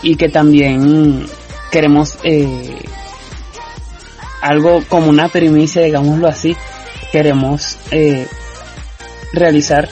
y 0.02 0.16
que 0.16 0.28
también 0.28 1.26
queremos 1.70 2.18
eh, 2.24 2.76
algo 4.40 4.82
como 4.88 5.08
una 5.08 5.28
primicia, 5.28 5.82
digámoslo 5.82 6.28
así, 6.28 6.56
queremos 7.10 7.78
eh, 7.90 8.26
realizar 9.32 9.88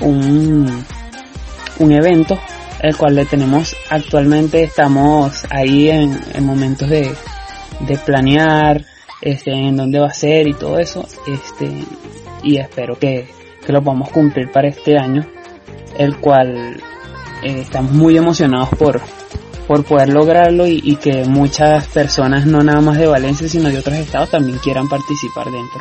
un, 0.00 0.84
un 1.78 1.92
evento 1.92 2.38
el 2.80 2.96
cual 2.96 3.14
le 3.14 3.24
tenemos 3.24 3.74
actualmente 3.90 4.62
estamos 4.62 5.44
ahí 5.50 5.88
en, 5.88 6.20
en 6.34 6.44
momentos 6.44 6.88
de, 6.88 7.14
de 7.80 7.96
planear 7.98 8.84
este 9.20 9.52
en 9.52 9.76
dónde 9.76 9.98
va 9.98 10.08
a 10.08 10.14
ser 10.14 10.46
y 10.46 10.54
todo 10.54 10.78
eso 10.78 11.06
este 11.26 11.70
y 12.42 12.58
espero 12.58 12.98
que, 12.98 13.28
que 13.64 13.72
lo 13.72 13.82
podamos 13.82 14.10
cumplir 14.10 14.50
para 14.50 14.68
este 14.68 14.98
año 14.98 15.26
el 15.98 16.16
cual 16.18 16.80
eh, 17.42 17.60
estamos 17.60 17.92
muy 17.92 18.16
emocionados 18.16 18.68
por 18.70 19.00
por 19.66 19.82
poder 19.84 20.10
lograrlo 20.10 20.66
y, 20.66 20.80
y 20.84 20.96
que 20.96 21.24
muchas 21.24 21.86
personas 21.88 22.44
no 22.44 22.62
nada 22.62 22.82
más 22.82 22.98
de 22.98 23.06
Valencia 23.06 23.48
sino 23.48 23.70
de 23.70 23.78
otros 23.78 23.96
estados 23.96 24.30
también 24.30 24.58
quieran 24.58 24.88
participar 24.88 25.46
dentro. 25.46 25.80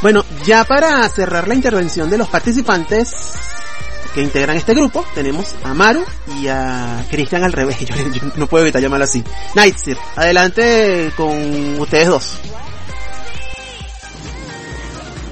Bueno, 0.00 0.22
ya 0.48 0.64
para 0.64 1.06
cerrar 1.10 1.46
la 1.46 1.54
intervención 1.54 2.08
de 2.08 2.16
los 2.16 2.26
participantes 2.26 3.12
que 4.14 4.22
integran 4.22 4.56
este 4.56 4.72
grupo, 4.72 5.04
tenemos 5.14 5.54
a 5.62 5.74
Maru 5.74 6.02
y 6.40 6.48
a 6.48 7.04
Cristian 7.10 7.44
al 7.44 7.52
revés. 7.52 7.76
Yo, 7.84 7.94
no 8.34 8.46
puedo 8.46 8.64
evitar 8.64 8.80
llamarlo 8.80 9.04
así. 9.04 9.22
Nightsir, 9.54 9.98
adelante 10.16 11.12
con 11.18 11.78
ustedes 11.78 12.08
dos. 12.08 12.38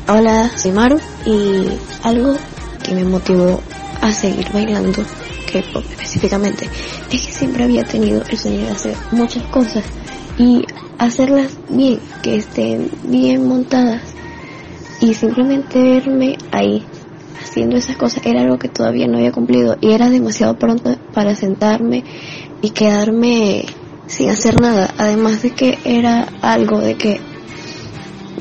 Hola, 0.07 0.51
soy 0.55 0.73
Maru 0.73 1.01
y 1.25 1.67
algo 2.03 2.37
que 2.83 2.95
me 2.95 3.05
motivó 3.05 3.63
a 4.03 4.13
seguir 4.13 4.47
bailando 4.53 5.03
K-pop 5.51 5.83
específicamente 5.93 6.69
es 7.11 7.27
que 7.27 7.33
siempre 7.33 7.65
había 7.65 7.85
tenido 7.85 8.23
el 8.29 8.37
sueño 8.37 8.67
de 8.67 8.71
hacer 8.71 8.97
muchas 9.13 9.45
cosas 9.45 9.83
y 10.37 10.63
hacerlas 10.99 11.53
bien, 11.71 12.01
que 12.23 12.37
estén 12.37 12.91
bien 13.05 13.49
montadas 13.49 14.16
y 15.07 15.15
simplemente 15.15 15.81
verme 15.81 16.37
ahí 16.51 16.85
haciendo 17.41 17.77
esas 17.77 17.97
cosas 17.97 18.27
era 18.27 18.43
algo 18.43 18.59
que 18.59 18.69
todavía 18.69 19.07
no 19.07 19.19
había 19.19 19.31
cumplido 19.31 19.77
y 19.81 19.93
era 19.93 20.11
demasiado 20.11 20.59
pronto 20.59 20.97
para 21.15 21.37
sentarme 21.37 22.03
y 22.61 22.71
quedarme 22.71 23.67
sin 24.09 24.31
hacer 24.31 24.61
nada, 24.61 24.93
además 24.99 25.43
de 25.43 25.51
que 25.51 25.79
era 25.85 26.27
algo 26.43 26.81
de 26.81 26.97
que 26.97 27.21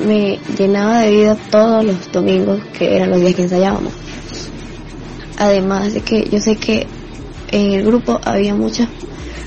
me 0.03 0.39
llenaba 0.57 1.01
de 1.01 1.11
vida 1.11 1.37
todos 1.51 1.85
los 1.85 2.11
domingos 2.11 2.59
que 2.77 2.95
eran 2.95 3.11
los 3.11 3.21
días 3.21 3.35
que 3.35 3.43
ensayábamos. 3.43 3.93
Además 5.37 5.93
de 5.93 6.01
que 6.01 6.27
yo 6.31 6.39
sé 6.39 6.55
que 6.55 6.87
en 7.51 7.73
el 7.73 7.85
grupo 7.85 8.19
había 8.23 8.55
muchas 8.55 8.89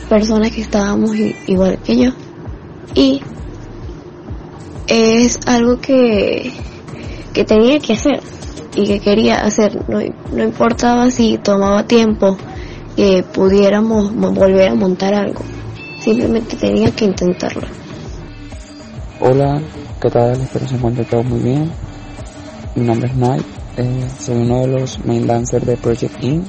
personas 0.08 0.52
que 0.52 0.60
estábamos 0.60 1.16
igual 1.46 1.78
que 1.84 1.96
yo 1.96 2.10
y 2.94 3.22
es 4.86 5.40
algo 5.46 5.80
que, 5.80 6.52
que 7.38 7.44
tenía 7.44 7.78
que 7.78 7.92
hacer 7.92 8.20
y 8.74 8.84
que 8.84 8.98
quería 8.98 9.36
hacer. 9.44 9.88
No, 9.88 10.00
no 10.32 10.42
importaba 10.42 11.08
si 11.12 11.38
tomaba 11.38 11.84
tiempo 11.84 12.36
que 12.96 13.22
pudiéramos 13.32 14.12
mo- 14.12 14.32
volver 14.32 14.70
a 14.70 14.74
montar 14.74 15.14
algo. 15.14 15.40
Simplemente 16.00 16.56
tenía 16.56 16.90
que 16.90 17.04
intentarlo. 17.04 17.62
Hola, 19.20 19.62
¿qué 20.00 20.10
tal? 20.10 20.32
Espero 20.40 20.66
se 20.66 20.74
encuentren 20.74 21.06
todos 21.06 21.24
muy 21.26 21.38
bien. 21.38 21.70
Mi 22.74 22.84
nombre 22.84 23.08
es 23.08 23.16
Night, 23.16 23.44
eh, 23.76 24.08
soy 24.18 24.38
uno 24.38 24.62
de 24.62 24.66
los 24.66 24.98
main 25.04 25.24
dancers 25.24 25.64
de 25.64 25.76
Project 25.76 26.20
In. 26.24 26.44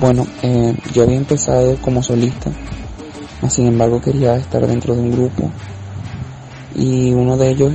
Bueno, 0.00 0.26
eh, 0.42 0.74
yo 0.92 1.04
había 1.04 1.18
empezado 1.18 1.76
como 1.82 2.02
solista, 2.02 2.50
sin 3.48 3.68
embargo 3.68 4.00
quería 4.00 4.34
estar 4.34 4.66
dentro 4.66 4.96
de 4.96 5.02
un 5.02 5.12
grupo 5.12 5.52
y 6.74 7.12
uno 7.12 7.36
de 7.36 7.50
ellos 7.50 7.74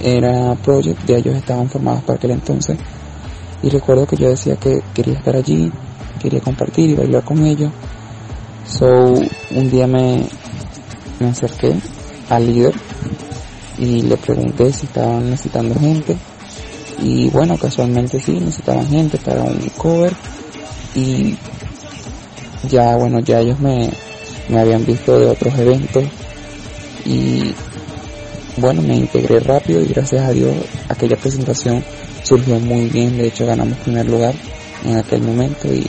era 0.00 0.54
Project, 0.56 1.04
ya 1.06 1.16
ellos 1.16 1.34
estaban 1.34 1.68
formados 1.68 2.02
para 2.02 2.16
aquel 2.16 2.32
entonces. 2.32 2.78
Y 3.62 3.70
recuerdo 3.70 4.06
que 4.06 4.16
yo 4.16 4.28
decía 4.28 4.56
que 4.56 4.82
quería 4.94 5.14
estar 5.14 5.34
allí, 5.36 5.70
quería 6.20 6.40
compartir 6.40 6.90
y 6.90 6.94
bailar 6.94 7.24
con 7.24 7.44
ellos. 7.44 7.72
So, 8.66 8.86
un 8.86 9.70
día 9.70 9.86
me, 9.86 10.26
me 11.18 11.28
acerqué 11.28 11.74
al 12.28 12.46
líder 12.46 12.74
y 13.78 14.02
le 14.02 14.16
pregunté 14.16 14.72
si 14.72 14.86
estaban 14.86 15.30
necesitando 15.30 15.74
gente. 15.78 16.16
Y 17.00 17.30
bueno 17.30 17.56
casualmente 17.56 18.18
sí 18.20 18.32
necesitaban 18.32 18.86
gente 18.88 19.18
para 19.18 19.42
un 19.42 19.58
cover. 19.76 20.12
Y 20.94 21.36
ya 22.68 22.96
bueno 22.96 23.20
ya 23.20 23.40
ellos 23.40 23.58
me, 23.60 23.90
me 24.48 24.60
habían 24.60 24.84
visto 24.84 25.18
de 25.18 25.26
otros 25.26 25.56
eventos. 25.58 26.04
Y 27.04 27.54
bueno 28.60 28.82
me 28.82 28.96
integré 28.96 29.40
rápido 29.40 29.80
y 29.80 29.86
gracias 29.86 30.24
a 30.24 30.32
Dios 30.32 30.54
aquella 30.88 31.16
presentación 31.16 31.84
surgió 32.22 32.58
muy 32.60 32.88
bien 32.88 33.16
de 33.16 33.26
hecho 33.26 33.46
ganamos 33.46 33.78
primer 33.78 34.06
lugar 34.08 34.34
en 34.84 34.96
aquel 34.96 35.22
momento 35.22 35.72
y 35.72 35.86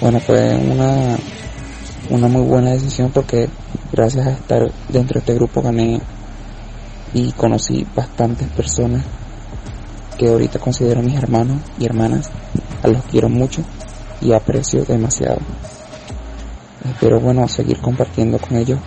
bueno 0.00 0.20
fue 0.20 0.54
una 0.56 1.16
una 2.10 2.28
muy 2.28 2.42
buena 2.42 2.70
decisión 2.70 3.10
porque 3.12 3.48
gracias 3.92 4.26
a 4.26 4.30
estar 4.30 4.70
dentro 4.88 5.14
de 5.14 5.20
este 5.20 5.34
grupo 5.34 5.62
gané 5.62 6.00
y 7.14 7.32
conocí 7.32 7.86
bastantes 7.94 8.48
personas 8.48 9.04
que 10.18 10.28
ahorita 10.28 10.58
considero 10.58 11.00
mis 11.00 11.16
hermanos 11.16 11.60
y 11.78 11.86
hermanas, 11.86 12.30
a 12.82 12.88
los 12.88 13.02
quiero 13.04 13.28
mucho 13.28 13.62
y 14.20 14.32
aprecio 14.32 14.84
demasiado. 14.84 15.38
Espero 16.84 17.20
bueno 17.20 17.46
seguir 17.48 17.80
compartiendo 17.80 18.38
con 18.38 18.56
ellos 18.56 18.80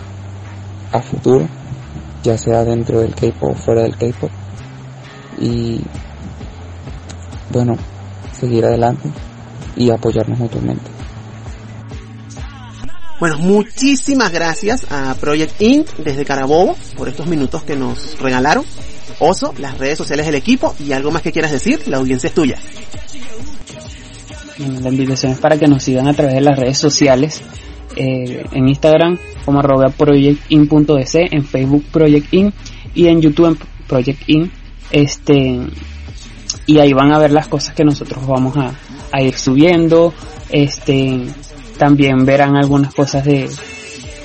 a 0.92 1.00
futuro, 1.00 1.48
ya 2.22 2.38
sea 2.38 2.64
dentro 2.64 3.00
del 3.00 3.14
K-pop 3.14 3.50
o 3.50 3.54
fuera 3.54 3.82
del 3.82 3.96
K-pop 3.96 4.30
y 5.40 5.80
bueno, 7.50 7.76
seguir 8.32 8.64
adelante 8.64 9.10
y 9.76 9.90
apoyarnos 9.90 10.38
mutuamente. 10.38 10.90
Bueno, 13.20 13.38
muchísimas 13.38 14.32
gracias 14.32 14.86
a 14.90 15.14
Project 15.14 15.60
Int 15.62 15.90
desde 15.98 16.24
Carabobo 16.24 16.76
por 16.96 17.08
estos 17.08 17.26
minutos 17.26 17.62
que 17.62 17.76
nos 17.76 18.18
regalaron. 18.18 18.64
Oso, 19.20 19.54
las 19.58 19.78
redes 19.78 19.98
sociales 19.98 20.26
del 20.26 20.34
equipo 20.34 20.74
y 20.80 20.92
algo 20.92 21.12
más 21.12 21.22
que 21.22 21.30
quieras 21.30 21.52
decir, 21.52 21.86
la 21.86 21.98
audiencia 21.98 22.28
es 22.28 22.34
tuya. 22.34 22.58
La 24.58 24.88
invitación 24.88 25.32
es 25.32 25.38
para 25.38 25.56
que 25.56 25.68
nos 25.68 25.84
sigan 25.84 26.08
a 26.08 26.14
través 26.14 26.34
de 26.34 26.40
las 26.40 26.58
redes 26.58 26.78
sociales. 26.78 27.42
Eh, 27.96 28.44
en 28.52 28.68
Instagram 28.68 29.18
como 29.44 29.60
arroba 29.60 29.88
projectin.es, 29.88 31.14
en 31.14 31.44
Facebook 31.44 31.84
projectin 31.92 32.52
y 32.94 33.08
en 33.08 33.20
YouTube 33.20 33.48
en 33.48 33.58
projectin. 33.86 34.50
Este, 34.90 35.60
y 36.66 36.78
ahí 36.78 36.92
van 36.92 37.12
a 37.12 37.18
ver 37.18 37.32
las 37.32 37.48
cosas 37.48 37.74
que 37.74 37.84
nosotros 37.84 38.26
vamos 38.26 38.56
a, 38.56 38.74
a 39.10 39.22
ir 39.22 39.34
subiendo. 39.34 40.12
Este, 40.50 41.26
también 41.78 42.24
verán 42.24 42.56
algunas 42.56 42.94
cosas 42.94 43.24
de, 43.24 43.48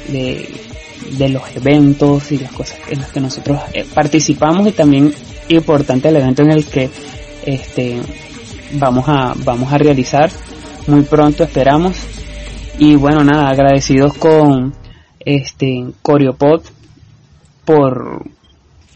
de, 0.10 0.50
de 1.18 1.30
los 1.30 1.44
eventos 1.56 2.32
y 2.32 2.38
las 2.38 2.52
cosas 2.52 2.78
en 2.90 3.00
las 3.00 3.12
que 3.12 3.20
nosotros 3.20 3.60
eh, 3.74 3.86
participamos 3.94 4.68
y 4.68 4.72
también 4.72 5.14
importante 5.50 6.10
el 6.10 6.18
evento 6.18 6.44
en 6.44 6.52
el 6.52 6.66
que 6.66 6.90
este 7.46 8.02
vamos 8.74 9.06
a 9.08 9.34
vamos 9.38 9.72
a 9.72 9.78
realizar 9.78 10.30
muy 10.88 11.04
pronto 11.04 11.44
esperamos 11.44 11.96
y 12.78 12.96
bueno 12.96 13.24
nada 13.24 13.50
agradecidos 13.50 14.14
con 14.16 14.74
este 15.20 15.86
Coreopod 16.02 16.64
por 17.66 18.24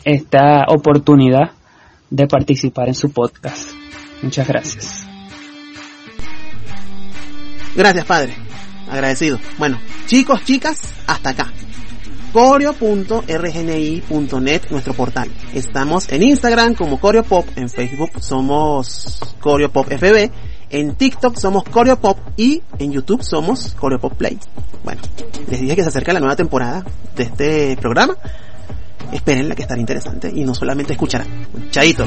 esta 0.04 0.66
oportunidad 0.68 1.52
de 2.10 2.28
participar 2.28 2.88
en 2.88 2.96
su 2.96 3.12
podcast 3.12 3.82
Muchas 4.22 4.48
gracias. 4.48 5.06
Gracias, 7.76 8.06
padre. 8.06 8.36
Agradecido. 8.90 9.40
Bueno, 9.58 9.80
chicos, 10.06 10.44
chicas, 10.44 10.82
hasta 11.08 11.30
acá. 11.30 11.52
Coreo.rgni.net, 12.32 14.62
nuestro 14.70 14.94
portal. 14.94 15.30
Estamos 15.54 16.10
en 16.10 16.24
Instagram 16.24 16.76
como 16.76 17.00
Coreopop, 17.00 17.46
en 17.58 17.70
Facebook 17.70 18.12
somos 18.20 19.20
CoreopopFB, 19.40 20.32
en 20.70 20.96
TikTok 20.96 21.38
somos 21.38 21.64
Coreopop 21.66 22.18
y 22.38 22.62
en 22.80 22.92
YouTube 22.92 23.24
somos 23.24 23.74
Coreopop 23.74 24.16
Play. 24.16 24.40
Bueno, 24.84 25.02
les 25.50 25.60
dije 25.60 25.76
que 25.76 25.84
se 25.84 25.90
acerca 25.90 26.14
la 26.14 26.20
nueva 26.20 26.36
temporada 26.36 26.86
de 27.16 27.24
este 27.24 27.78
programa. 27.78 28.16
Espérenla 29.12 29.56
que 29.56 29.64
estará 29.64 29.80
interesante 29.80 30.32
y 30.34 30.46
no 30.46 30.56
solamente 30.56 30.94
escucharán. 30.94 31.28
Chaito. 31.70 32.06